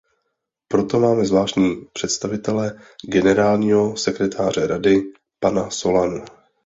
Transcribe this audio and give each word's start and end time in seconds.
Proto 0.67 0.99
máme 0.99 1.25
zvláštní 1.25 1.87
představitele 1.93 2.79
generálního 3.09 3.97
sekretáře 3.97 4.67
Rady, 4.67 4.97
pana 5.39 5.69
Solanu. 5.69 6.25